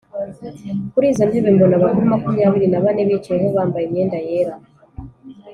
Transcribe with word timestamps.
Kuri 0.91 1.05
izo 1.11 1.23
ntebe 1.29 1.49
mbona 1.55 1.75
abakuru 1.79 2.05
makumyabiri 2.13 2.67
na 2.69 2.83
bane 2.83 3.01
bicayeho 3.09 3.47
bambaye 3.57 3.85
imyenda 3.85 4.17
yera, 4.27 4.55